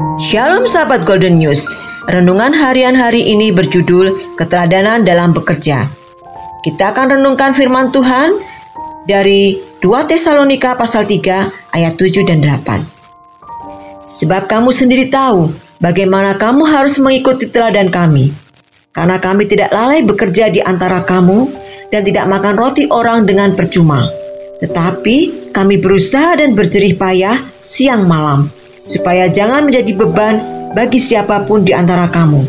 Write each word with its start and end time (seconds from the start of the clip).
Shalom 0.00 0.64
sahabat 0.64 1.04
Golden 1.04 1.36
News. 1.36 1.76
Renungan 2.08 2.56
harian 2.56 2.96
hari 2.96 3.20
ini 3.20 3.52
berjudul 3.52 4.32
Keteladanan 4.32 5.04
dalam 5.04 5.36
Bekerja. 5.36 5.84
Kita 6.64 6.96
akan 6.96 7.20
renungkan 7.20 7.52
firman 7.52 7.92
Tuhan 7.92 8.32
dari 9.04 9.60
2 9.84 10.08
Tesalonika 10.08 10.80
pasal 10.80 11.04
3 11.04 11.76
ayat 11.76 12.00
7 12.00 12.24
dan 12.24 12.40
8. 12.40 12.80
Sebab 14.08 14.48
kamu 14.48 14.72
sendiri 14.72 15.12
tahu 15.12 15.52
bagaimana 15.84 16.32
kamu 16.40 16.64
harus 16.64 16.96
mengikuti 16.96 17.52
teladan 17.52 17.92
kami. 17.92 18.32
Karena 18.96 19.20
kami 19.20 19.52
tidak 19.52 19.68
lalai 19.68 20.00
bekerja 20.00 20.48
di 20.48 20.64
antara 20.64 21.04
kamu 21.04 21.44
dan 21.92 22.08
tidak 22.08 22.24
makan 22.24 22.56
roti 22.56 22.88
orang 22.88 23.28
dengan 23.28 23.52
percuma. 23.52 24.08
Tetapi 24.64 25.52
kami 25.52 25.76
berusaha 25.76 26.40
dan 26.40 26.56
berjerih 26.56 26.96
payah 26.96 27.36
siang 27.60 28.08
malam 28.08 28.59
supaya 28.90 29.30
jangan 29.30 29.70
menjadi 29.70 29.94
beban 29.94 30.42
bagi 30.74 30.98
siapa 30.98 31.46
pun 31.46 31.62
di 31.62 31.70
antara 31.70 32.10
kamu. 32.10 32.42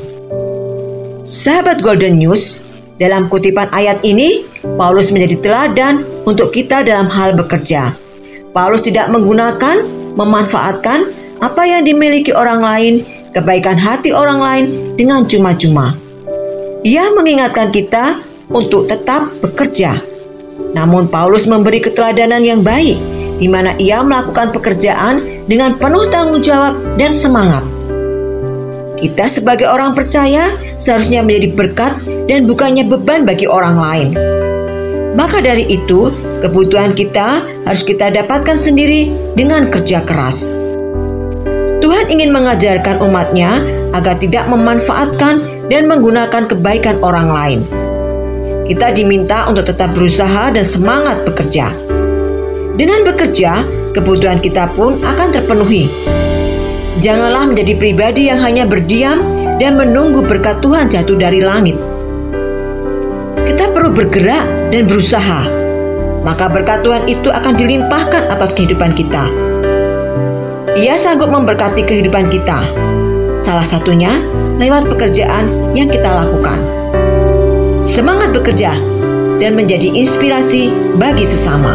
Sahabat 1.29 1.85
Golden 1.85 2.17
News, 2.17 2.65
dalam 2.97 3.29
kutipan 3.29 3.69
ayat 3.69 4.01
ini, 4.01 4.41
Paulus 4.73 5.13
menjadi 5.13 5.37
teladan 5.37 6.01
untuk 6.25 6.49
kita 6.49 6.81
dalam 6.81 7.05
hal 7.05 7.37
bekerja. 7.37 7.93
Paulus 8.51 8.81
tidak 8.81 9.13
menggunakan, 9.13 9.85
memanfaatkan 10.17 11.07
apa 11.39 11.63
yang 11.63 11.85
dimiliki 11.85 12.33
orang 12.33 12.59
lain, 12.65 12.93
kebaikan 13.31 13.77
hati 13.77 14.09
orang 14.11 14.41
lain 14.41 14.65
dengan 14.97 15.23
cuma-cuma. 15.29 15.93
Ia 16.81 17.13
mengingatkan 17.13 17.69
kita 17.69 18.17
untuk 18.49 18.89
tetap 18.89 19.29
bekerja. 19.39 20.01
Namun 20.73 21.07
Paulus 21.07 21.45
memberi 21.45 21.79
keteladanan 21.79 22.43
yang 22.43 22.61
baik 22.65 22.97
di 23.41 23.49
mana 23.49 23.73
ia 23.81 24.05
melakukan 24.05 24.53
pekerjaan 24.53 25.25
dengan 25.51 25.75
penuh 25.75 26.07
tanggung 26.07 26.39
jawab 26.39 26.79
dan 26.95 27.11
semangat. 27.11 27.59
Kita 28.95 29.27
sebagai 29.27 29.67
orang 29.67 29.91
percaya 29.91 30.55
seharusnya 30.79 31.19
menjadi 31.27 31.51
berkat 31.51 31.93
dan 32.31 32.47
bukannya 32.47 32.87
beban 32.87 33.27
bagi 33.27 33.51
orang 33.51 33.75
lain. 33.75 34.09
Maka 35.11 35.43
dari 35.43 35.67
itu, 35.67 36.07
kebutuhan 36.39 36.95
kita 36.95 37.43
harus 37.67 37.83
kita 37.83 38.15
dapatkan 38.15 38.55
sendiri 38.55 39.11
dengan 39.35 39.67
kerja 39.67 39.99
keras. 40.07 40.55
Tuhan 41.83 42.07
ingin 42.07 42.31
mengajarkan 42.31 43.03
umatnya 43.03 43.59
agar 43.91 44.15
tidak 44.23 44.47
memanfaatkan 44.47 45.43
dan 45.67 45.83
menggunakan 45.91 46.47
kebaikan 46.47 46.95
orang 47.03 47.27
lain. 47.27 47.59
Kita 48.71 48.95
diminta 48.95 49.51
untuk 49.51 49.67
tetap 49.67 49.91
berusaha 49.91 50.47
dan 50.55 50.63
semangat 50.63 51.27
bekerja. 51.27 51.75
Dengan 52.79 53.03
bekerja, 53.03 53.80
kebutuhan 53.91 54.39
kita 54.39 54.71
pun 54.75 54.99
akan 55.03 55.27
terpenuhi. 55.31 55.87
Janganlah 56.99 57.47
menjadi 57.49 57.73
pribadi 57.79 58.27
yang 58.27 58.39
hanya 58.43 58.67
berdiam 58.67 59.17
dan 59.57 59.77
menunggu 59.77 60.25
berkat 60.25 60.59
Tuhan 60.59 60.89
jatuh 60.89 61.17
dari 61.17 61.39
langit. 61.39 61.77
Kita 63.41 63.71
perlu 63.71 63.93
bergerak 63.93 64.73
dan 64.73 64.89
berusaha, 64.89 65.41
maka 66.21 66.45
berkat 66.49 66.81
Tuhan 66.85 67.03
itu 67.09 67.29
akan 67.29 67.53
dilimpahkan 67.57 68.29
atas 68.29 68.53
kehidupan 68.53 68.93
kita. 68.97 69.25
Ia 70.77 70.95
sanggup 70.95 71.29
memberkati 71.29 71.83
kehidupan 71.83 72.31
kita, 72.31 72.63
salah 73.35 73.65
satunya 73.65 74.21
lewat 74.61 74.87
pekerjaan 74.87 75.73
yang 75.73 75.89
kita 75.89 76.07
lakukan. 76.07 76.61
Semangat 77.81 78.29
bekerja 78.31 78.77
dan 79.41 79.57
menjadi 79.57 79.89
inspirasi 79.89 80.69
bagi 81.01 81.25
sesama. 81.25 81.73